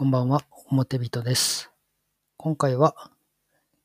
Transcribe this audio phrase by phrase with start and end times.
[0.00, 1.70] こんばんは、表人です。
[2.38, 3.10] 今回は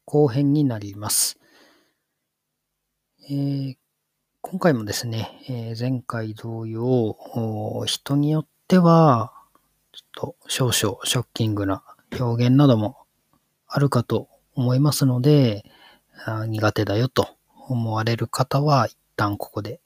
[0.06, 1.38] 後編になります。
[3.30, 3.76] えー
[4.40, 7.18] 今回もですね、えー前回同様、
[7.86, 9.34] 人によっては、
[9.92, 10.74] ちょっと少々
[11.04, 11.84] ショッキングな
[12.18, 12.96] 表現なども
[13.68, 15.66] あるかと思いますので、
[16.26, 17.28] あ苦手だよと
[17.68, 19.82] 思われる方は、一旦ここで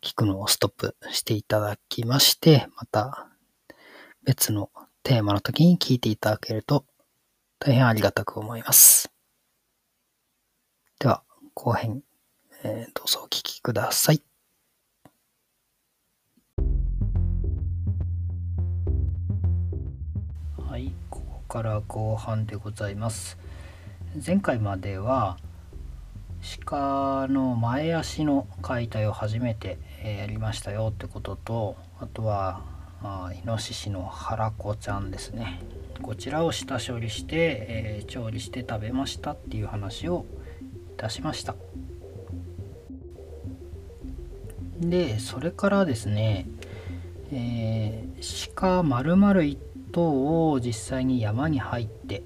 [0.00, 3.26] 聞くのをストップしていただきまして、また
[4.26, 4.70] 別の
[5.04, 6.84] テーマの時に聞いていただけると
[7.60, 9.08] 大変ありがたく思います。
[10.98, 11.22] では、
[11.54, 12.02] 後編、
[12.64, 14.22] えーどうぞお聞きください。
[20.68, 23.38] はい、ここから後半でございます。
[24.26, 25.38] 前回までは
[26.64, 35.60] 鹿の前足の解体を初めてえーやりましたよってこととあとはあイノシシの腹子ちゃんですね。
[36.02, 40.26] こちらを下処理して、えー調理して食べましたっていう話を
[40.94, 41.54] いたしました。
[44.80, 46.46] でそれからですね、
[47.32, 49.58] えー鹿丸々一
[49.92, 52.22] 頭を実際に山に入って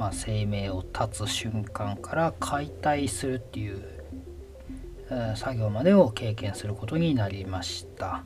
[0.00, 3.84] まあ、生命を絶つ瞬間から解体するっていう、
[5.36, 8.24] 作業までを経験することになりました。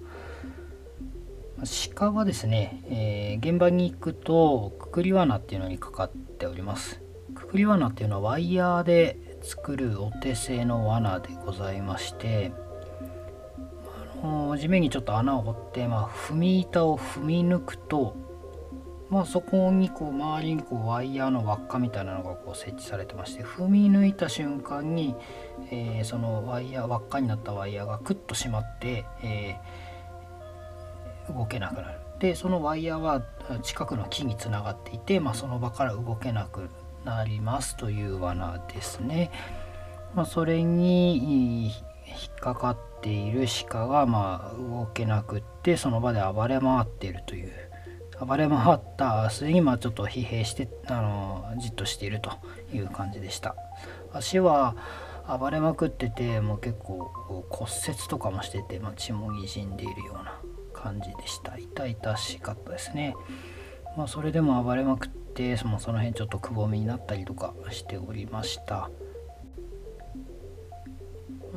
[1.66, 7.00] 鹿はですね、えー現場に行くとくくり罠っていうのにかかっております。
[7.34, 12.52] くくり罠っていうのはワイヤーで作るお手製の罠でございまして
[14.22, 18.16] あの地面にちょっと穴を掘って、まあ、踏み板を踏み抜くと
[19.10, 25.14] まあ、そこにこう周りにこうワイヤーの輪っかみたいなのがこう設置されてまして踏み抜いた瞬間に、
[25.70, 29.93] えーそのワイヤー輪っかになったワイヤーがクッと締まって、えー
[31.28, 32.00] 動けなくなる。
[32.18, 33.22] でそのワイヤーは
[33.62, 36.70] 近くの木につながっていて、まあ、その場から動けなく
[37.04, 39.30] なりますという罠ですね、
[40.14, 41.72] まあ、それに引
[42.30, 47.52] っかかっている鹿がまあ動けなくってその場で暴れ回っているという。
[48.20, 52.30] 暴れ回った末にまあちょっと疲弊してあのじっとしていると
[52.72, 53.56] いう感じでした。
[54.12, 54.76] 足は
[55.26, 57.10] 暴れまくっててもう結構
[57.50, 60.40] 骨折とかもしてて、まあ、血もにじんでいるような
[60.84, 61.56] 感じでした。
[61.56, 63.16] 痛々しかったですね。
[63.96, 68.90] まあそれでも暴れまくってそのその辺ちょっとくぼみになったりとかしておりました。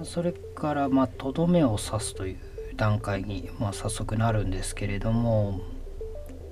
[0.04, 2.38] それからまとどめを刺すという
[2.76, 5.60] 段階に、まあ、早速なるんですけれども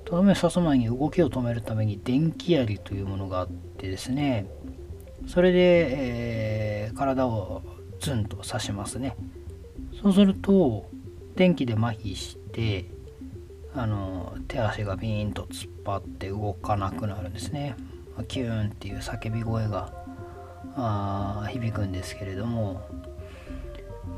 [0.04, 4.48] とどめを刺す前に動きを止めるために電気槍というものがあってですね
[5.28, 6.66] それで、えー
[6.96, 7.62] 体を
[8.00, 9.16] ズンと刺しますね。
[10.02, 10.90] そうすると
[11.36, 12.86] 電気で麻痺して
[13.74, 17.76] あの手足がビーンと突っ張って動かなくなるんですね。
[18.28, 19.92] キューンっていう叫び声が
[20.74, 22.80] あ響くんですけれども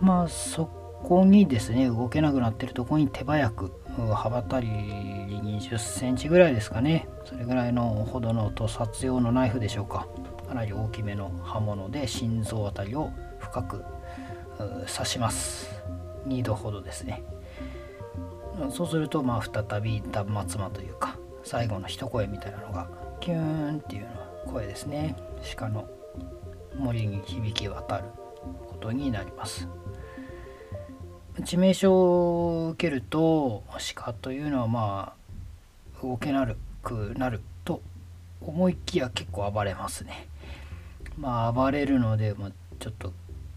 [0.01, 0.67] まあそ
[1.03, 3.73] こにですね動けなくなってるとこに手早く
[4.15, 7.09] 幅たり20センチぐらいですかね。
[7.25, 10.07] それぐらいのほどの屠殺用のナイフでしょうか。
[10.47, 13.11] かなり大きめの刃物で心臓あたりを
[13.41, 13.85] 深く
[14.87, 15.83] 刺します。
[16.29, 17.25] 2度ほどですね。
[18.71, 22.89] そうするとまあ再び断末魔というか最後の一声みたいなのが
[23.21, 24.09] キューンっていうの
[24.47, 25.17] 声ですね。
[25.57, 25.89] 鹿の
[26.77, 28.05] 森に響き渡る
[28.67, 29.69] ことになります。
[31.41, 33.63] 致命傷を受けると
[33.95, 36.49] 鹿というのはまあ動けな
[36.83, 37.81] くなると
[38.41, 40.29] 思いきや結構暴れますね。
[41.17, 43.13] まあ暴れるので、ま、ちょっと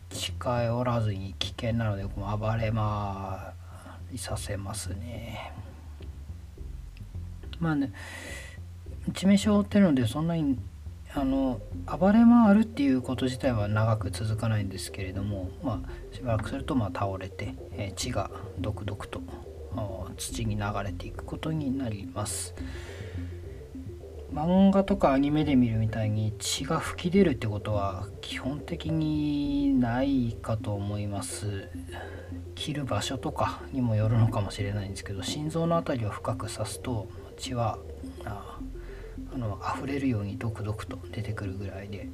[0.10, 3.54] 近寄らずに危険なのでもう暴れま
[4.14, 5.54] いさせますね。
[7.60, 7.94] まあね
[9.12, 10.58] 致命傷負ってるのでそんなに
[11.14, 19.22] あの暴れ回るっていうこと自体は長く続かないんですけれども、まあ、しばらくするとまあ倒れて、えー血がドクドクと
[20.18, 22.54] 土に流れていくことになります。
[24.34, 31.68] 漫画とかアニメで見るみたいに血が噴き出るってことは基本的にないかと思います。
[32.56, 37.08] 切る場所とかにもよるのかもしれないんですけど心臓の辺りを深く刺すと
[37.38, 37.80] 血は
[38.24, 38.60] あ
[39.34, 42.08] あの溢れるようにドクドクと出てくるぐらいで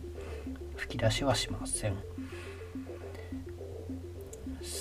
[0.76, 1.96] 吹き出しはしません。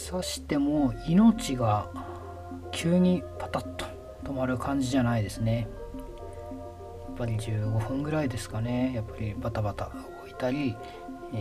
[0.09, 1.91] 刺しても命が
[2.73, 3.87] 急にパタッと
[4.25, 5.69] 止まる感じじゃないですね。
[7.17, 8.93] ぱり15分ぐらいですかね。
[8.95, 10.77] やっぱりバタバタ動いたり、
[11.33, 11.37] え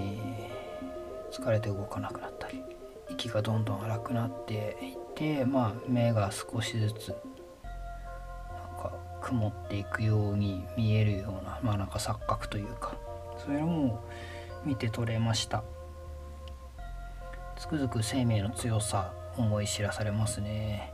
[0.62, 0.66] ー
[1.36, 2.63] 疲れて動かなくなったり
[3.10, 7.18] 息がどんどん荒くなっていってまあ目が少しずつなん
[8.81, 12.95] か曇っていくように見えるようなまあなんか錯覚というか
[13.38, 14.04] そういうのも
[14.63, 15.63] 見て取れました。
[17.57, 20.94] つくづく生命の強さ思い知らされますね。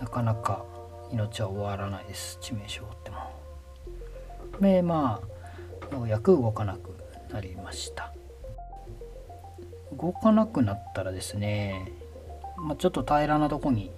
[0.00, 0.64] なかなか
[1.10, 2.38] 命は終わらないです。
[2.40, 3.45] 致命傷っても。
[4.60, 5.20] でま
[5.90, 6.96] あようやく動かなく
[7.32, 8.12] なりました。
[9.96, 11.92] 動かなくなったらですね、
[12.58, 13.90] まあ、ちょっと平らなとこに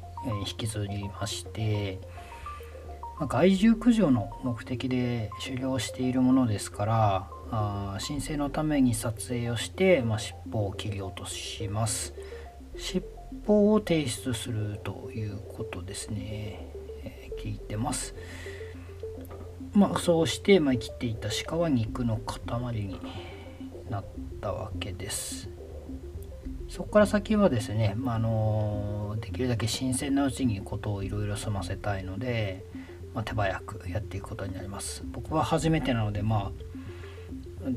[0.47, 1.99] 引きずりまして
[3.19, 12.15] ま害獣駆除の目的で狩猟しているものですからあ申請のために撮影をして、まあ、尻尾を切り落とします。
[12.77, 13.05] 尻
[13.47, 16.71] 尾を提出するということですね、
[17.03, 18.15] えー、聞いてます。
[19.79, 23.01] まあそうして、まあ、生きていた鹿は肉の塊に
[23.89, 24.05] なっ
[24.41, 25.49] たわけです。
[26.69, 32.65] そこから先はですね、まあ、あのできるだけ新鮮なうちにことをいろいろ済ませたいので、
[33.15, 35.05] まあ、手早くやっていくことになります。
[35.07, 36.69] 僕は初めてなのでまあ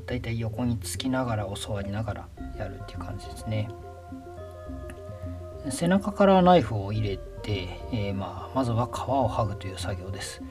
[0.08, 2.28] だいたい横につきながら教わりながら
[2.58, 3.70] やるっていう感じですね。
[5.70, 10.42] 背中からナイフを入れて、えー、まあ、まずは皮を剥ぐという作業です。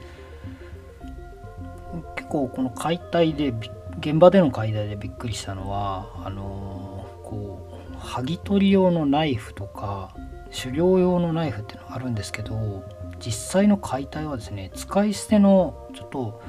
[2.30, 3.52] 構この解体で
[3.98, 10.14] 現場での解体でびっくりしたのはあのー、こう剥ぎ取り用のナイフとか
[10.56, 12.82] 狩猟用のナイフっていうのがあるんですけど
[13.18, 16.42] 実際の解体はですね使い捨てのちょっと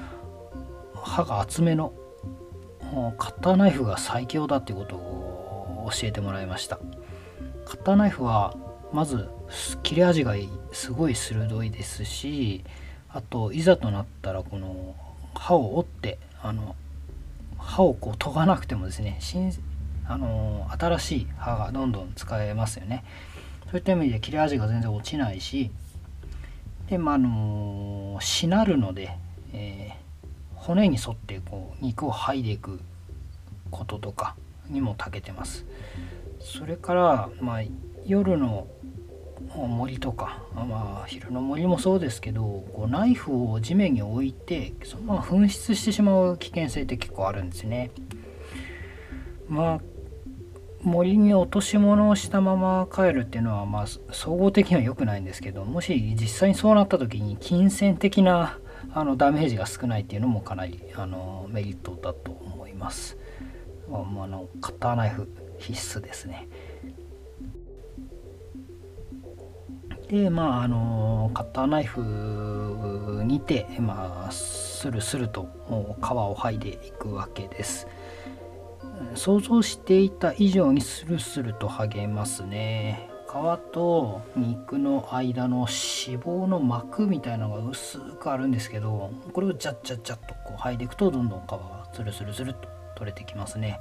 [0.93, 1.93] 刃が厚めの
[3.17, 6.79] カッターナイフが最強だっていうことを教えてもらいました。
[7.65, 8.55] カッターナイフは
[8.91, 9.29] まず
[9.83, 10.35] 切れ味が
[10.71, 12.63] すごい鋭いですし
[13.09, 14.95] あといざとなったらこの
[15.33, 16.75] 刃を折ってあの
[17.57, 19.53] 刃をこう研がなくてもですね新
[20.07, 23.03] あの新しい刃がどんどん使えますよね。
[23.65, 25.71] そういった意味で切れ味が全然落ちないし
[26.89, 29.15] でまあのしなるので、
[29.53, 32.81] えー、骨に沿ってこう肉を剥いでいく
[33.69, 34.35] こととか
[34.67, 35.65] にも長けてます。
[36.41, 37.61] それからまあ
[38.05, 38.67] 夜の
[39.55, 47.91] 森とか、まあ、昼の森もそうですけどこうナイフを地面に置いてそのまま紛失してしまう危険性って結構あるんですね。
[49.47, 49.81] まあ
[50.83, 58.57] 森に落とし物をしたまま帰るっていうのはまあ総合的には良くないんですけどもし実際にそうなった時に金銭的な
[58.93, 63.17] あのダメージが少ないっていうのもかなりあのメリットだと思います。
[63.89, 65.29] まあ、あのカッターナイフ
[65.59, 66.47] 必須ですね。
[70.11, 75.47] でまああのカッターナイフにて、まあ、スルスルと
[76.01, 77.87] 皮を剥いでいくわけです。
[79.15, 83.09] 想像していた以上にスルスルと剥げますね。
[83.25, 93.79] 皮と肉の間の脂肪の膜みたいなのが薄くあるんですけどこれをジャッジャッジャッとこう剥いでいくとどんどん皮がスルスルスルと取れてきますね。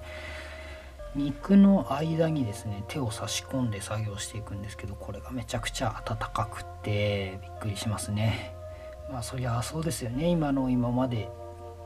[1.16, 8.54] 肉の間にですね手を差し込んで作業していくんですけどこれがめちゃくちゃ温かくてびっくりしますね。
[9.10, 10.28] まあそりゃそうですよね。
[10.28, 11.28] 今の今まで、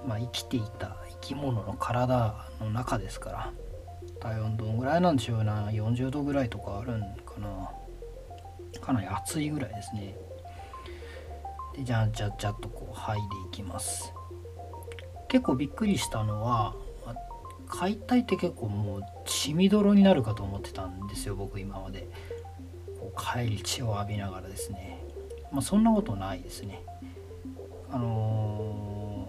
[0.07, 3.53] まあ、生きていた生き物の体の中ですから
[4.21, 5.71] 体温どんぐらいなんでしょうな。
[5.71, 7.71] 40度ぐらいとかあるんかな。
[8.81, 10.17] かなり暑いぐらいですね。
[11.77, 14.13] でじゃあじゃじゃっとこう剥いでいきます。
[15.29, 16.77] 結構びっくりしたのは
[17.77, 22.09] 解体って結構もう血みどろになるかと思ってたんですよ僕今まで。
[23.01, 25.03] こう帰り血を浴びながらですね。
[25.51, 26.85] まあそんなことないですね。
[27.91, 29.29] あの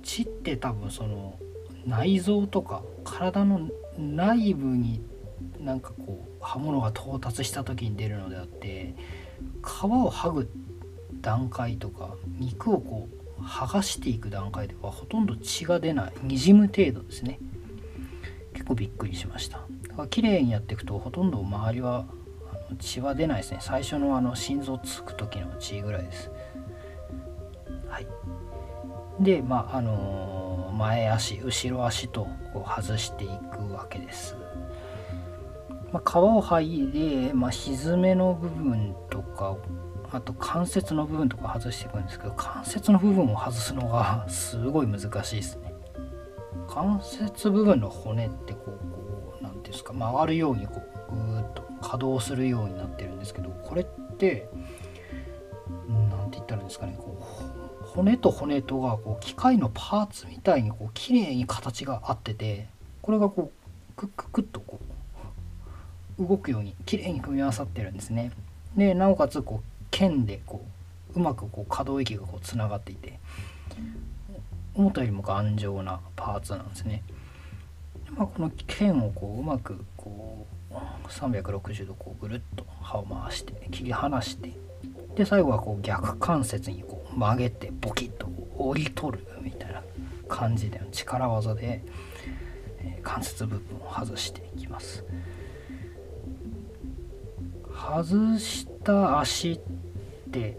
[0.00, 1.38] ー、血って多分その
[1.86, 5.00] 内臓とか体の内部に
[5.60, 8.94] なんかこう刃物が到達した時に出るのであって
[9.64, 10.50] 皮を剥ぐ
[11.20, 13.08] 段階とか肉をこ
[13.38, 16.12] う剥がしていく段階ではほとんど血が出ない。
[16.22, 17.38] にじむ程度ですね。
[18.60, 19.60] 結構びっくりしました。
[19.88, 22.04] だから綺麗にやっていくとほとんど周りは
[22.52, 23.58] あの血は出ないですね。
[23.62, 26.30] 最初のあの心臓つく時の血ぐらいです。
[27.88, 28.06] はい。
[29.18, 34.36] でまああのー、前足後ろ足とこう外していくわけです。
[35.90, 39.56] まあ、皮を剥いで、まあ、ひずめの部分とか
[40.12, 45.69] あと関節の部分とか外していくんですけど関節の部分を外すのが すごい難しいですね。
[46.70, 53.84] 関節部分の骨ってこうこう何ていうんですか曲がるようにこうぐーっと可動するようになってるんですけどこれっ
[54.16, 54.48] て
[55.88, 62.68] 何て言ったらいいんですかねこう骨と骨とがこう機械のパーツみたいにこう綺麗に形があってて
[63.02, 64.78] これがこうクッククッとこ
[66.18, 68.30] う動くように綺麗に組み合わさってるんですね。
[68.76, 70.64] でなおかつこう剣でこ
[71.14, 73.18] うまくこう可動域がこうつながっていて
[74.80, 77.02] 思ったよりも頑丈なパーツなんですね。
[78.16, 80.74] まあ、この剣をこううまくこう
[81.08, 84.52] 360度こうぐるっと刃を回して切り離して
[85.14, 89.82] で最後はこう逆関節にこう曲げてボキッと折り取るみたいな
[90.28, 91.82] 感じで力技で、
[93.02, 95.04] 関節部分を外していきます
[97.72, 99.60] 外した足っ
[100.30, 100.56] て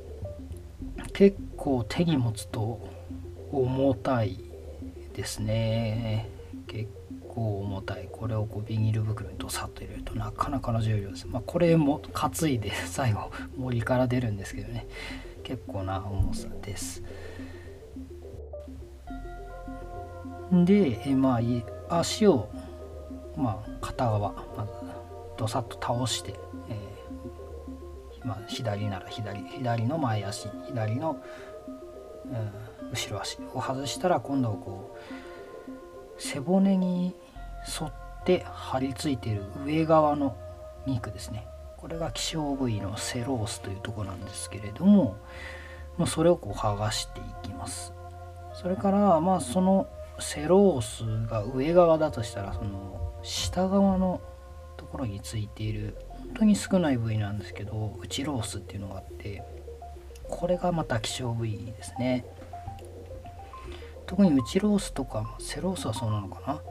[1.13, 3.00] 結構手に持つと
[3.51, 4.37] 重たい
[5.13, 6.29] ですね。
[6.67, 6.89] 結
[7.27, 8.07] 構重たい。
[8.11, 11.27] これをこうビニール袋にドサッと入れるとなかなかの重量です。
[11.27, 14.87] まあこれも担いで最後森から出るんですけどね。
[15.43, 17.03] 結構な重さです。
[20.51, 21.39] でま
[21.89, 22.49] あ足を
[23.37, 24.71] まあ片側まず
[25.37, 26.35] ドサッと倒して、
[26.69, 31.17] えー、まあ、左なら左左の前足左の、
[32.25, 32.51] うん、
[32.91, 37.15] 後ろ足を外したら今度はこう背骨に
[37.81, 37.93] 沿っ
[38.25, 40.35] て張り付いている上側の
[40.85, 41.47] 肉ですね。
[41.77, 45.17] これが希少部位のセロースというとこなんですけれども、
[45.97, 47.93] まあ、それをこう剥がしていきます。
[48.53, 49.87] それからまあその
[50.19, 54.21] セロースが上側だとしたらその下側の
[54.77, 59.43] ところについている本当に少ない部位なんですけど内ロースっていうのがあって
[60.29, 62.25] これがまた希少部位ですね。
[64.11, 66.61] 特に内ロースとかセロースはそうなのかな？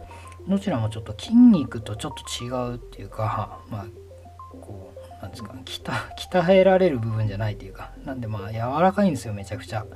[0.46, 3.86] どちらもちょっと筋肉とちょっと違うっていうかまあ
[4.60, 9.86] こうなんですか鍛えられる部分じゃないっていうかなんでまあ柔らかいんですよめちゃくちゃ。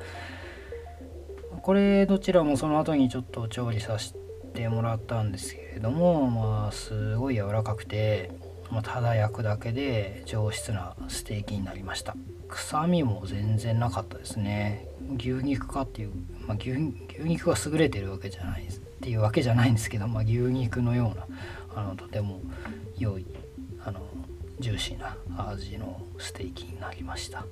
[1.60, 4.14] これどちらもその後にちょっと調理させ
[4.54, 8.30] てもらったんですけれどもまあすごい柔らかくて、
[8.70, 12.16] まあ、ただ焼くだけで上質なステーキになりました。
[12.48, 14.88] 臭みも全然なかったですね。
[15.12, 16.12] 牛肉かっていう、
[16.46, 16.70] まあ牛、
[17.20, 21.26] 肉が優れてるわけじゃないですっていうわけじゃないんですけど、まあ、牛肉のような
[21.76, 22.40] あのとても
[22.98, 23.26] 良い
[23.84, 24.00] あの
[24.60, 25.16] ジューシーな
[25.50, 27.44] 味のステーキになりました。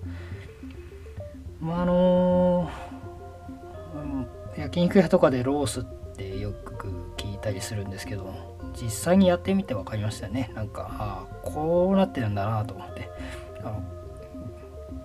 [1.61, 5.85] まああのー、焼肉屋とかでロースっ
[6.17, 10.51] てよく聞いたりするんですけど実際にやってみて分かりましたよね。
[10.55, 13.11] なんかああこうなってるんだなと思って。
[13.61, 13.83] あの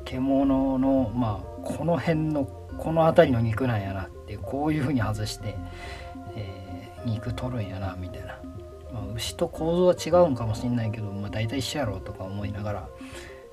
[0.06, 5.56] 獣のまあこの辺のこの辺りの肉なんやなってこういう風に外して
[6.38, 8.40] えー、肉取るんやなみたいな、
[8.94, 12.90] まあ、牛と構造は違うんかもしんないけど、まあ、大体一緒やろうとか思いながら、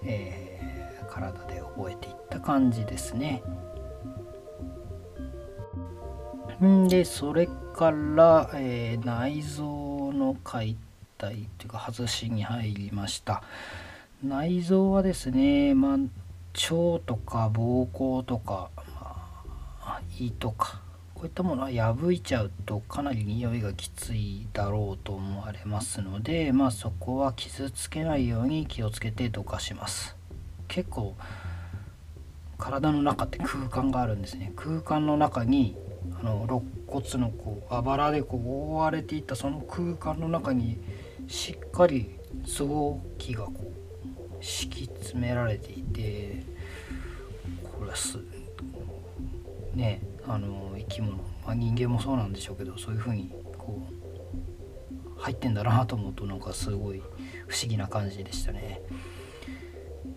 [0.05, 3.43] えー、体で覚えていった感じですね。
[6.63, 10.77] んでそれから、えー、内臓の解
[11.19, 13.43] 体っていうか外しに入りました
[14.23, 15.99] 内臓はですね、まあ、
[16.55, 18.85] 腸とか膀胱とか、ま
[19.83, 20.81] あ、胃とか
[21.15, 30.17] こういったものは破いちゃうとかなり匂いがきついだろうと思われますのでまあそこは傷つけないように気をつけてどかします。
[30.69, 31.17] 結構
[32.57, 34.53] 体の中って空間があるんですね。
[34.57, 35.77] 空間の中に
[36.21, 40.79] あの肋骨のこうあばらでこう覆われていたその空間の中に
[41.27, 42.11] しっかり
[42.45, 43.84] 臓器がこう
[44.41, 46.43] 敷き詰められていて
[47.79, 48.19] これす
[49.75, 53.83] ねあの生き物、まあ、人間もそうなんでしょうけどそういう風にこ
[55.17, 57.03] う入ってんだなと思うとなんかすごい
[57.47, 58.83] 不思議な感じでしたね。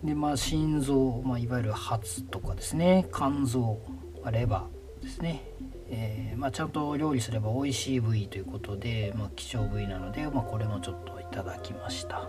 [0.04, 3.80] でまあ心臓、まあ、いわゆる発とかですね肝臓、
[4.22, 5.42] まあ、レバーですね、
[5.88, 12.28] えー、まあ、ちゃんと料理すれば美味しい部位ということで、まあ、希少部位なので、まあ、これもちょっといただきました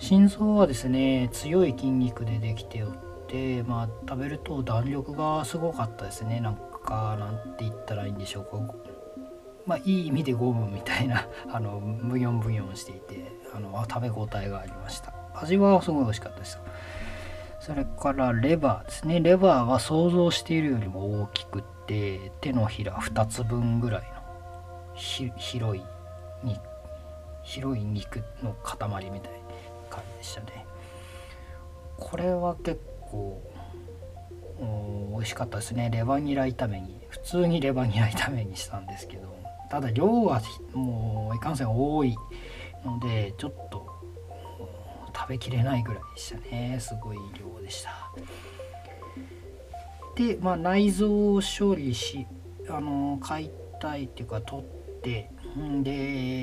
[0.00, 2.92] 心臓はですね強い筋肉でできておっ
[3.28, 6.40] てまあ食べると弾力がすごかったですね。
[6.40, 8.44] なんかなんて言ったらいいんでしょう。
[8.44, 8.74] か
[9.66, 15.12] まあいい意味でゴムみたいな あのブヨンブヨンしていてあの食べ応えがありました。
[15.34, 16.58] 味はすごい美味しかったです。
[17.60, 19.20] それからレバーですね。
[19.20, 25.84] レバーは想像しているよりも大きくて手のひら2つ分ぐらいの広い
[26.42, 26.58] に
[27.42, 29.32] 広い肉の塊みたい。
[29.32, 29.38] な
[29.90, 30.64] 感じでしたね。
[31.98, 32.80] これは結
[33.10, 33.42] 構
[35.12, 35.90] 美味しかったですね。
[35.92, 39.34] レバニラ炒めに普通にレバニラ炒めにしたんですけど
[39.70, 40.40] ただ量は
[40.72, 42.16] もういかんせん多い
[42.84, 43.86] のでちょっと
[45.14, 46.78] 食べきれないぐらいでしたね。
[46.80, 47.90] すごい量でした。
[50.16, 52.26] で、まあ、内臓を処理し
[52.68, 54.64] あの解体っていうか取っ
[55.02, 55.30] て
[55.82, 55.90] で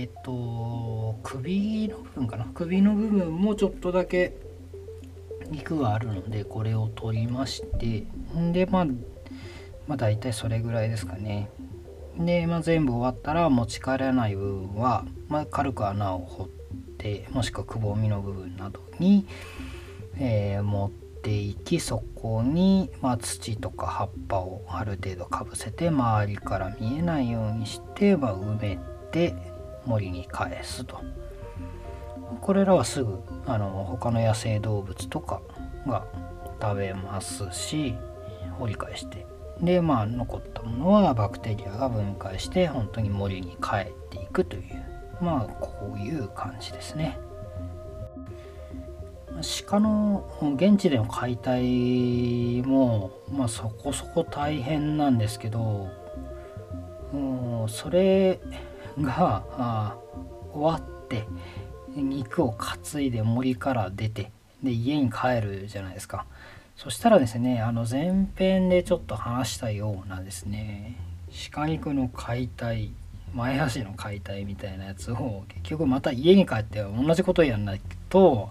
[0.01, 2.45] えっと首の部分かな？
[2.53, 4.37] 首の部分もちょっとだけ
[5.49, 8.05] 肉があるのでこれを取りまして
[8.51, 8.85] でまあ
[9.87, 11.49] まあ大体それぐらいですかね。
[12.19, 16.47] で、まあ、全部終わったら持ち帰らない部分は、まあ、軽く穴を掘っ
[16.97, 19.27] てもしくはくぼみの部分などに、
[20.17, 28.96] えー、持っていきそこに、まあ、土とか葉っぱをある程度かぶせて周りから見えないようにして、まあ、埋めて
[29.85, 31.01] 森に返すと。
[32.41, 35.41] これらはすぐあの他の野生動物とか
[35.87, 36.05] が
[36.61, 37.95] 食べますし
[38.59, 39.25] 掘り返して。
[39.61, 44.63] でまあ残ったものはバクテリアが分解して本当に森に帰っていくという。
[45.19, 47.17] まあこういう感じですね。
[49.67, 55.87] 鹿の現地での解体も、まあ、そこそこ大変なんですけど、
[57.13, 58.39] うん、それ
[59.01, 59.97] が
[60.53, 61.25] 終わって
[61.95, 64.31] 肉を担いで森から出て
[64.63, 66.25] で家に帰るじゃないですか
[66.75, 70.95] そしたらですねあの前編でちょっと話したようなですね
[71.51, 72.91] 鹿肉の解体
[73.33, 78.49] 前足の解体みたいなやつを結局また家に帰って同じことやんないと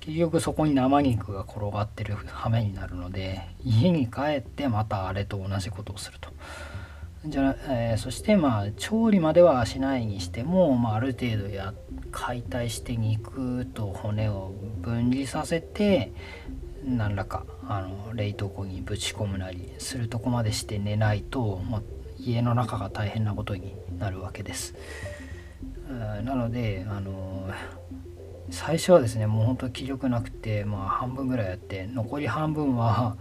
[0.00, 6.30] 結局そこに生肉が転がってる羽目になるので家に帰ってまたあれと同じことをすると。
[7.28, 11.74] じゃえー、そしてまあ調理まではしないにしても、まあ、ある程度や
[12.12, 16.12] 解体して肉と骨を分離させて
[16.84, 21.82] 何らかあの冷凍庫にぶち込むなりするとこまでして寝ないと、まあ、
[22.18, 24.74] 家の中が大変なことになるわけです。
[26.24, 27.48] なのであの
[28.50, 33.16] 最初はですねもう本当気力なくて、まあ、半分ぐらいやって残り半分は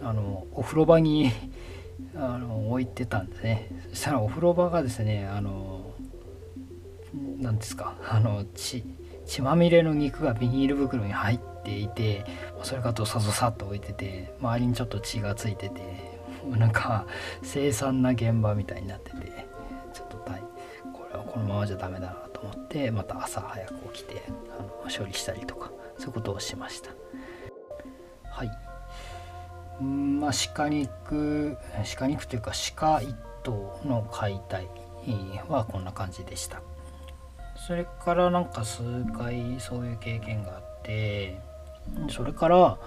[0.00, 1.30] あのお風呂場に
[2.16, 3.68] あの置いてたんですね。
[3.90, 5.94] そしたらお風呂場がですねあの
[7.38, 8.84] 何ですかあの血
[9.26, 12.24] 血まみれの肉がビニール袋に入っていて
[12.62, 15.80] それがドサドサっと置いてて周りにちょっと血がついてて
[16.58, 17.06] なんか
[17.42, 19.46] 凄惨な現場みたいになってて
[19.94, 20.14] ちょっと
[20.92, 24.22] これはこのままじゃダメだなと思ってまた朝早く起きて
[24.58, 26.90] あの処理したりとかそういうことをしました。
[28.24, 28.63] はい。
[29.80, 31.56] まあ、鹿肉
[31.98, 34.68] 鹿肉というか鹿一頭の解体
[35.48, 36.62] はこんな感じでした。
[37.66, 38.82] それからなんか数
[39.16, 41.38] 回そういう経験があって
[42.10, 42.78] それから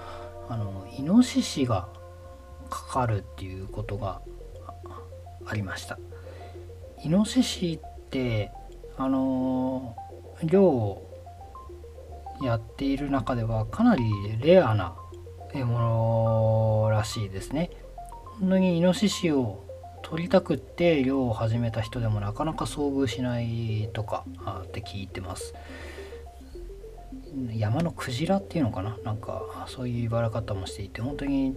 [0.50, 1.88] あのイノシシが
[2.70, 4.22] かかるっていうことが
[5.46, 5.98] ありました。
[7.04, 8.52] イノシシって
[8.98, 9.96] あの
[10.44, 11.04] 漁を
[12.42, 14.04] やっている中ではかなり
[14.40, 14.96] レアな
[15.54, 17.72] ものらしいですね。
[18.40, 19.64] 本当にイノシシを
[20.04, 24.26] 取りたくって漁を始めた人でもなかなか遭遇しないとか
[24.64, 25.54] って聞いてます。
[27.52, 28.98] 山のクジラっていうのかな？
[29.04, 31.56] なんかそういう言われ方もしていて本当に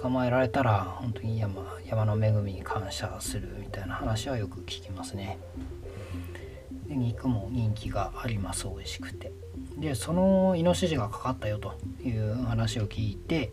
[0.00, 5.38] 捕まえられたら本当に山山の恵みに感謝するみたいな話はよく聞きますね。
[6.88, 9.32] で肉も人気があります美味しくて。
[9.76, 13.52] でそのイノシシがかかったよという話を聞いて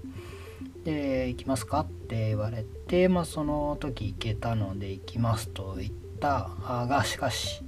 [0.83, 1.81] で行きますか？
[1.81, 6.49] って言われて、まあ、その時行けたので行きますと言った。
[6.87, 7.61] がしかし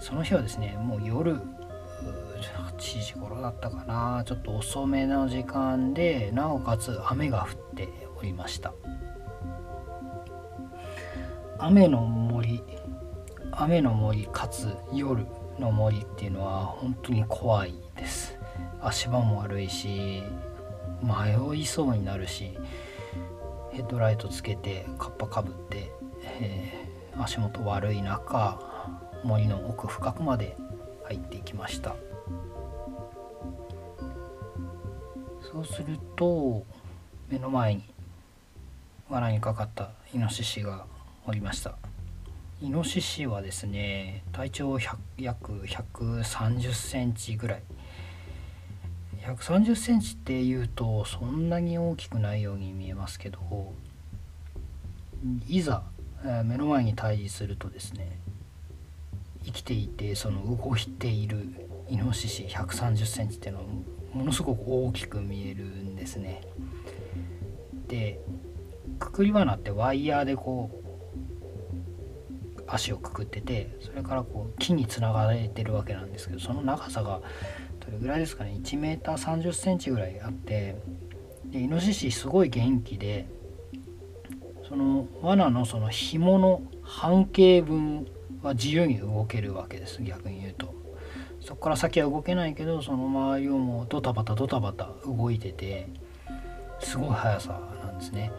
[0.00, 1.40] その日はですねもう夜8
[2.78, 4.24] 時頃だったかな。
[4.24, 8.72] ちょっと遅めの時間でなおかつ雨が降っておりました。
[11.58, 12.62] 雨の森
[13.52, 15.26] 雨の森かつ夜
[15.58, 18.36] の森っていうのは本当に怖いです。
[18.80, 20.24] 足場も悪いし
[21.02, 22.58] 迷いそうになるし
[23.70, 25.92] ヘッドライトつけてカッパかぶって、
[26.40, 28.58] えー、足元悪い中
[29.22, 30.56] 森の奥深くまで
[31.04, 31.94] 入っていきました。
[35.52, 36.64] そうすると
[37.28, 37.84] 目の前に
[39.08, 40.86] 罠にかかったイノシシが
[41.24, 41.76] おりました。
[42.60, 47.62] イノシシはですね体長約130センチぐらい。
[49.22, 53.72] 130センチっていうとそんなに大きくないように見えますけど
[55.46, 55.84] いざ
[56.44, 58.18] 目の前に対峙するとですね
[59.44, 61.46] 生きていてその動いている
[61.88, 63.66] イノシシ130センチっていうのは
[64.12, 66.42] ものすごく大きく見えるんですね。
[67.88, 68.20] で
[68.98, 70.70] くくり罠ってワイヤーでこ
[72.58, 77.20] う足をくくっててそれからこう木につながれてるわけなんですけどその長さが
[77.84, 80.76] どれぐらいですかね 1m3 0センチぐらいあって
[81.46, 83.26] でイノシシすごい元気で
[84.68, 88.06] その罠のその紐の半径分
[88.42, 90.74] は自由に動けるわけです逆に言うと
[91.40, 95.88] そこから先は動けないけどその周りをもうドタバタドタバタ動いてて
[96.80, 98.32] すごい速さなんですね。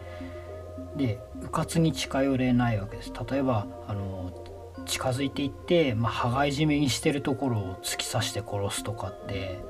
[0.96, 4.43] で迂闊に近寄れないわけです例えばあの
[4.86, 9.60] 近づいていって、まあ、羽交い締めにしてるところを突き刺して殺すとかって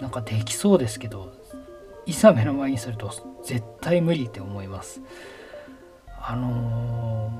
[0.00, 1.32] なんかできそうですけど
[2.06, 3.10] いざ目の前にすると
[3.42, 5.00] 絶対無理って思います。
[6.26, 7.30] あの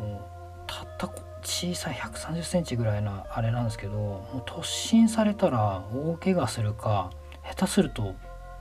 [0.66, 1.08] ー、たった
[1.42, 7.10] 小さい1 3 0センチぐらいのあれなんですけどもう突進されたら大怪我するか
[7.42, 8.14] 下手すると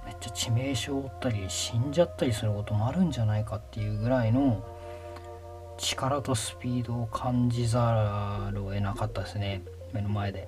[0.06, 4.64] めっちゃ致命傷を負ったり死んじゃったりすることもあるんじゃないかっていうぐらいの
[5.78, 9.62] 力とスピードを感じざるを得なかったですね。
[9.94, 10.48] 目の前で。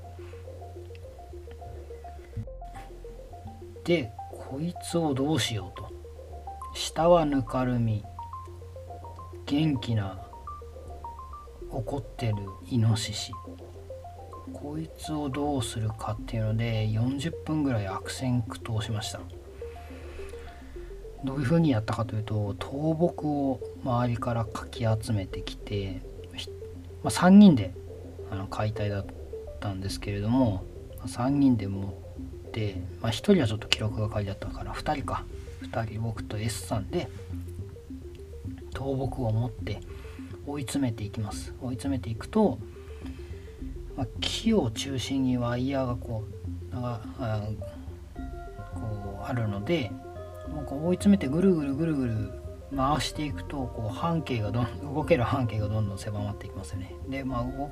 [3.84, 5.92] でこいつをどうしようと。
[6.74, 8.04] 下はぬかるみ。
[9.46, 10.20] 元気な
[11.70, 12.36] 怒ってる
[12.68, 13.32] イノシシ。
[14.54, 19.20] こいつをどうするかっていうので40分ぐらい悪戦苦闘しました。
[21.26, 26.02] どういうふうにやったかというと倒木を周りからかき集めてきて、
[27.04, 27.74] まあ、3人で
[28.32, 29.06] あの解体だっ
[29.60, 30.64] たんですけれども
[31.06, 31.88] 3人で持
[32.48, 35.26] って、まあ、1人はちょっと記録が書いてあったから2人か。
[35.64, 37.10] 2人僕と S さんで
[38.74, 39.82] 倒木を持って
[40.46, 41.54] 追い詰めていきます。
[41.62, 42.60] 追い詰めていくと、
[43.98, 46.24] まあ、木を中心にワイヤーがこ
[46.72, 47.02] うあ
[48.74, 49.92] こうあるので
[50.56, 52.32] もうこう追い詰めてぐるぐるぐるぐる
[52.76, 56.96] 回していくとこう半径がどん動ける半径がどんどん狭まっていきますよね。
[57.10, 57.70] でまあ動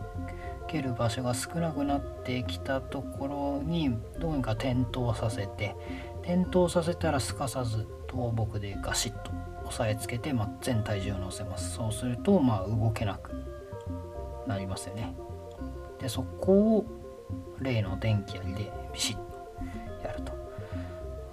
[0.68, 5.76] ける場所が少なくなってきたところにどうにか転倒させて
[6.22, 9.32] 転倒させたらすかさず倒木でガシッと
[9.66, 13.32] 押さえつけて、まあ、全体重を乗せますそうするとまあ動けなく
[14.46, 15.16] なりますよね。
[16.00, 16.86] でそこを
[17.62, 19.24] 例の電気槍でビシッと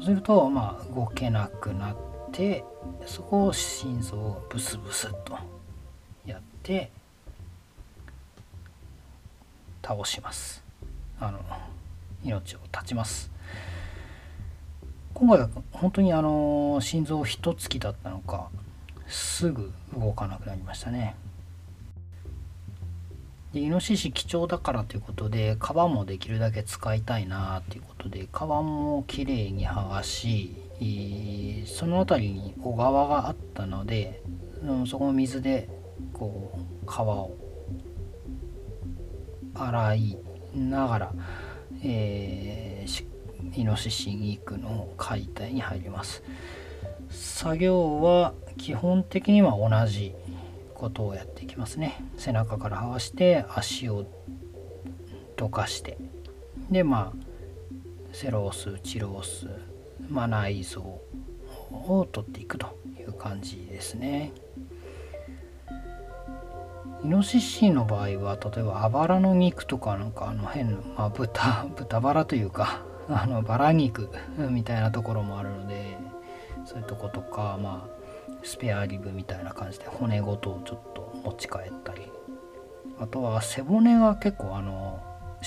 [0.01, 0.07] やると。
[0.07, 1.97] するとまあ動けなくなっ
[2.33, 2.65] て
[3.07, 5.39] そこを心臓をブスブスっと
[6.27, 6.91] やって
[9.83, 10.63] 倒します
[11.19, 11.41] あの
[12.25, 13.31] 命を絶ちます
[15.15, 18.49] 今回は本当にあの心臓一突きだったのか
[19.07, 21.15] すぐ動かなくなりましたね
[23.53, 30.55] でイノシシ貴重だからということで皮もできるだけ使いたいなということで皮もきれいに剥がし
[31.67, 34.23] その辺りに小川があったので
[34.87, 35.69] そこの水で
[36.13, 37.37] こう皮を
[39.55, 40.19] 洗い
[40.55, 41.13] ながら、
[41.83, 46.23] えー、イノシシ肉の解体に入ります。
[47.11, 50.15] 作業は基本的には同じ。
[50.81, 52.03] ことをやっていきますね。
[52.17, 54.07] 背中から剥がして足を
[55.37, 55.99] どかして。
[56.71, 59.47] でまあセロースチロース、
[60.09, 60.81] まあ、内臓
[61.71, 64.33] を取っていくという感じですね。
[67.05, 75.97] イノシシの場合は例えばあばらの肉とかなんかあの変な、まあ、豚 豚バラというかあのバラ肉みたいなところもあるので
[76.65, 78.00] そういうとことかまあ
[78.43, 82.11] スペアリブみたいな感じで骨ごとちょっと持ち帰ったり。
[82.99, 85.01] あとは背骨が結構あの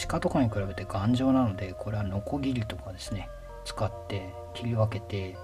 [0.08, 3.30] 鹿とかに比べて頑丈なのでこれはノコギリとかですね。
[3.66, 5.38] 使って切り分けて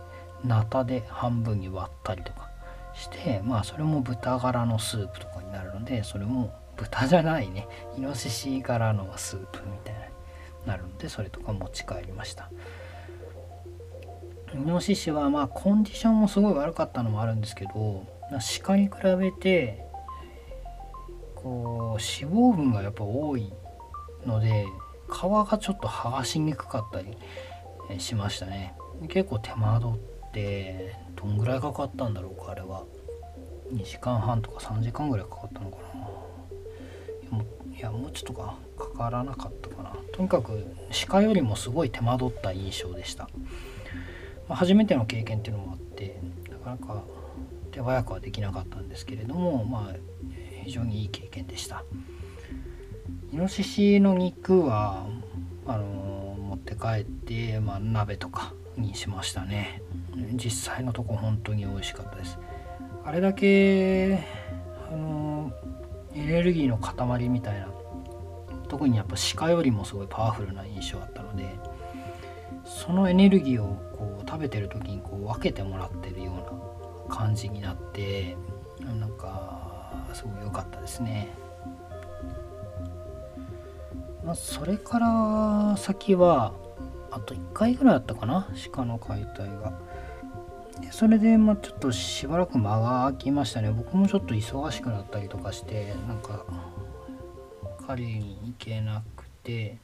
[0.43, 2.49] ナタで半分に割ったりとか。
[2.95, 7.67] してまあそれも豚柄のスープとかになるのでそれも豚じゃないね。
[7.97, 12.49] イノシシ柄のスープみたいになるのでそれとか持ち帰りました。
[14.59, 18.05] イノシシはまあコンディションもすごい悪かったのもあるんですけど
[18.63, 19.85] 鹿に比べて
[21.33, 23.53] こう脂肪分がやっぱ多い
[24.25, 24.65] ので
[25.09, 27.17] 皮がちょっと剥がしにくかったり
[27.99, 28.75] しましたね。
[29.07, 32.83] 結構手間取ってどんぐらいかかったんだろうかあれは。
[33.73, 37.39] 2時間半とか3時間ぐらいかかったのかな。
[37.75, 39.95] いやもうちょっとかかからなかったかな。
[40.11, 40.65] とにかく
[41.07, 43.29] 鹿よりもすごい手間取った印象でした。
[44.55, 47.03] 初めての経験っていうのもあってなかなか
[47.71, 49.95] 手早くはできなかったんですけれどもまあ
[50.63, 51.83] 非常にいい経験でした。
[53.31, 55.05] イノシシの肉は
[55.67, 59.83] あの持って帰って、まあ、鍋とかにしましたね。
[60.33, 62.39] 実際のとこ本当に美味しかったです。
[63.05, 64.23] あれだけ
[64.91, 65.51] あの
[66.13, 67.67] エネルギーの塊みたいな
[68.67, 71.45] 特にやっぱ鹿よりもすごいパワフルな印象あったので
[72.65, 76.31] そのエネルギーをこう食べてる時にこう分けてもらってるよ
[77.07, 78.37] うな感じになって
[78.79, 81.29] なんかすごい良かったですね。
[84.23, 86.53] まあ、それから先は
[87.09, 89.73] あと1回ぐらいあったかな鹿の解体が。
[90.91, 93.71] それでまあちょっとしばらく間が空きましたね。
[93.71, 96.45] 僕もちょっと忙しくなったりとかしてなんか
[97.87, 99.77] 狩りに行けなくて。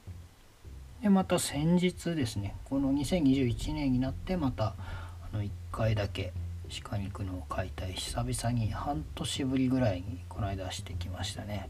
[1.06, 4.74] でまた先日ですねこの2021年になってまた
[5.32, 6.34] あの1回だけ
[6.84, 11.70] 鹿肉の解体久々に半年ぶりぐらいにこの間してきましたね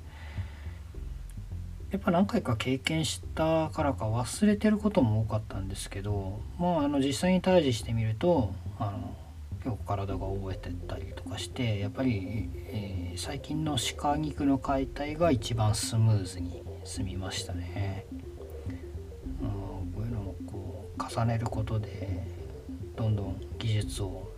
[1.92, 9.18] やっぱ何回か経験したからか忘れてることも多かったんですけどまああの実際に対峙してみるとあの
[9.66, 18.06] 結構体が覚えてたりとかしてやっぱり、えー、最近の鹿肉の解体が一番スムーズに済みましたね。
[21.16, 22.26] 重ねることで
[22.98, 24.30] どんどん技術を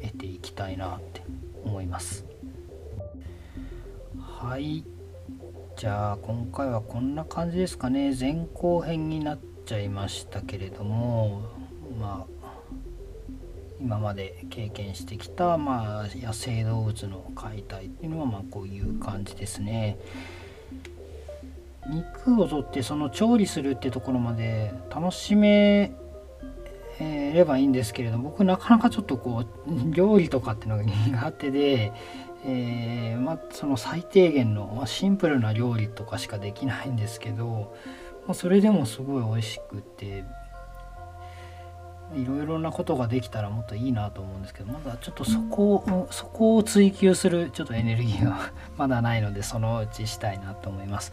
[0.00, 1.22] 得ていきたいなって
[1.62, 2.24] 思います。
[4.18, 4.84] はい。
[5.76, 8.16] じゃあ今回はこんな感じですかね。
[8.18, 11.42] 前後編になっちゃいましたけれども
[12.00, 12.52] まあ
[13.80, 19.98] 今まで経験してきた、まあ、野生動物の解体っていうのはまこういう感じですね。
[21.88, 25.92] 肉を取ってその調理するってところまで楽しめ
[27.02, 31.92] えればいいんですけれど僕なかなかちょっとこう料理とかっていうのが苦手で、
[32.44, 37.74] えー、まあ、その最低限の、まあ、シンプルな料理とかしかできないんですけど、
[38.26, 40.24] まあ、それでもすごい美味しくて
[42.14, 51.12] いろいろなことができたらもっといいなと思うんですけどまだちょっとそこをそこを追求するちょっとエネルギーがまだないのでそのうちしたいなと思います。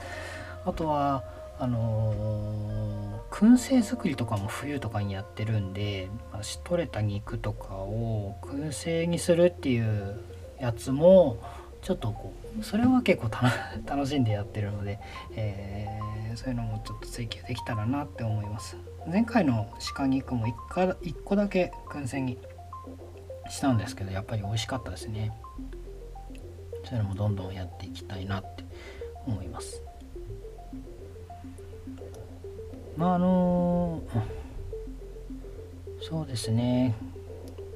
[0.65, 1.23] あとは
[1.59, 10.21] あのー、燻製作りとかも冬とかにやってるんで、まあ、取れた肉とかを燻製にするっていう
[10.59, 11.37] やつも
[11.81, 13.29] ちょっとこうそれは結構
[13.85, 14.99] 楽しんでやってるので、
[15.35, 18.77] えー、そういうのもちょっと追求できたらなって思います。
[19.05, 22.37] 前回の鹿肉も 1, か1個だけ燻製に
[23.49, 25.33] したんですけどやっぱり美味しかったですね。
[26.85, 28.63] そういうのもどんどんやっていきたいなって
[29.25, 29.88] 思います。
[32.99, 34.03] まああの
[36.01, 36.97] そうですね。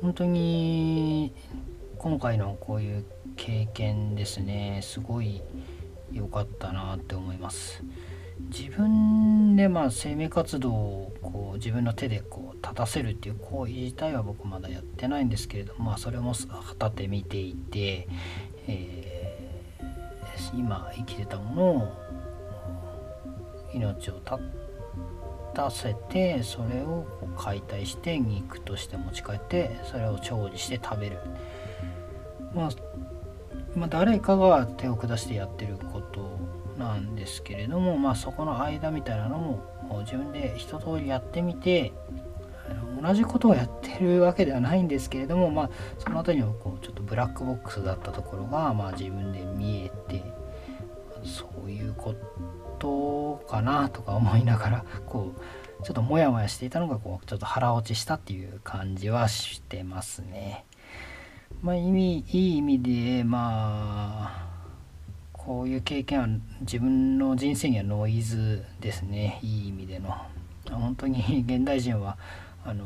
[0.02, 1.32] 本当に
[1.98, 3.06] 今回のこういう
[3.38, 4.82] 経験ですね。
[4.84, 5.42] すごい
[6.12, 7.82] 良かったなって思います。
[8.54, 18.10] 自分でまあ生命活動をこう自分の手でこう立たせるっていう行為自体は僕まだやってないんですけれども、まあ、それも旗手見ていて、
[18.68, 21.94] えー、今生きてたものを
[23.74, 24.62] 命を絶って
[25.54, 31.20] たせてそれをこう解体して肉として持ち帰ってそれを調理して食べる、
[32.54, 32.70] まあ、
[33.76, 36.39] まあ、誰かが手を下してやってること
[36.78, 39.63] なんですけれども、まあ、そこの間みたいなのも
[40.02, 41.94] 自分で一通りやってみて
[43.02, 50.24] 同じことをやってるわけではないんですけれども、まあ、その辺りのこうちょっとブラックボックスだったところが、まあ、自分で見えて
[51.24, 52.20] そういうこと
[52.84, 55.34] ことかなとか思いながらこ
[55.80, 60.65] うちょっとモヤモヤしていたのがこうちょっと腹落ちしたっていう感じはしてますね。
[61.62, 64.48] まあ、意味いい意味でまあ
[65.32, 66.28] こういう経験は
[66.62, 70.15] 自分の人生にはノイズですねいい意味での。
[70.69, 72.17] 本当に現代人は
[72.65, 72.86] あの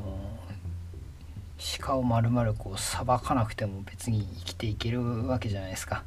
[1.79, 6.03] 鹿を丸々こうさばかなくても別に生きていけるわけじゃないですか。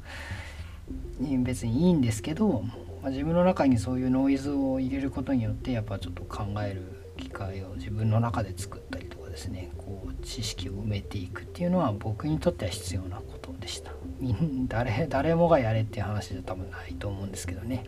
[1.43, 2.63] 別にいいんですけど
[3.01, 13.91] まあ、自分の中にそういうノイズを入れることによってやっぱちょっと考える機会を自分の中で作ったりとかですねこう知識を埋めていくっていうのは僕にとっては必要なことでした
[14.67, 17.85] 誰誰もがやれっていう話じゃ多分ないと思うんですけどね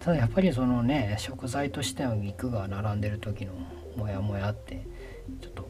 [0.00, 3.52] ただやっぱりそのね食材としての肉が並んでる時の
[3.96, 4.86] モヤモヤって
[5.40, 5.68] ちょっと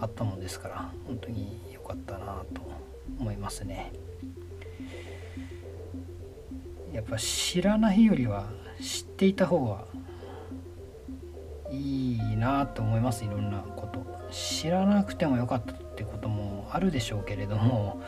[0.00, 2.62] あったもんですから本当に良かったなと
[3.18, 3.92] 思いますね。
[6.92, 8.46] やっぱ知らないよりは
[8.80, 9.84] 知っていた方が
[11.70, 18.00] いいなと思いますいろんなこと知らなくてもよかったってこともあるでしょうけれども、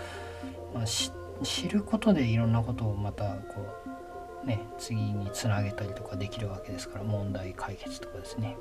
[0.75, 3.67] まあ、知ることでいろんなことをまたこ
[4.45, 8.57] うね次につなげたりとかできるわけですから問題解決とかですね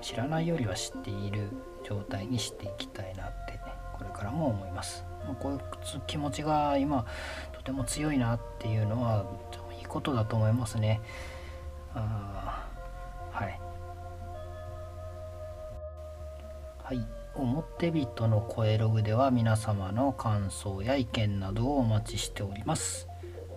[0.00, 1.50] 知らないよりは知っている
[1.84, 3.60] 状態にしていきたいなってね
[3.96, 5.04] これからも思います。
[5.40, 5.60] こういう
[6.06, 7.04] 気持ちが今
[7.58, 9.26] とても強いなっていうのは
[9.78, 11.00] いいことだと思いますね。
[11.94, 12.66] あ
[13.30, 13.60] はい。
[16.82, 17.06] はい。
[17.34, 23.06] 表人の声ログでは皆様の感想や意見などをお待ちしております。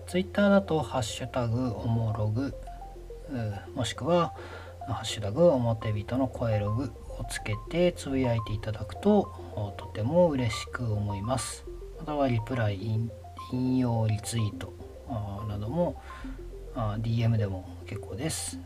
[0.06, 2.54] Twitter だとハッシュタグおもログ
[3.74, 4.34] もしくは
[4.86, 9.32] 「ハッシュタグ表人の声ログ」をつけてつぶやいていただくと
[9.76, 11.64] とても嬉しく思います
[11.98, 13.08] またはリプライ
[13.52, 14.72] 引用リツイート
[15.48, 16.02] なども
[16.74, 18.58] あ DM でも結構です。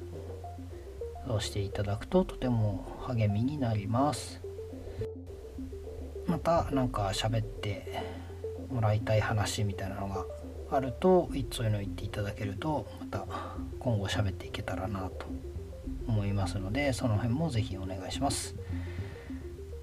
[1.27, 4.41] そうしていただくととても励みになります。
[6.27, 8.03] また何か喋って
[8.71, 10.25] もらいたい話みたいなのが
[10.71, 13.27] あるとそういうの言っていただけるとまた
[13.79, 15.27] 今後喋っていけたらなと
[16.09, 18.55] 思いますのでその辺も是非お願いします。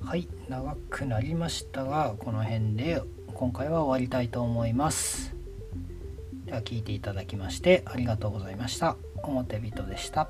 [0.01, 3.01] はい長くなりましたがこの辺で
[3.33, 5.35] 今回は終わりたいと思います。
[6.45, 8.95] では聞いていただきましてありがとうございました。
[9.23, 10.29] 表人でした。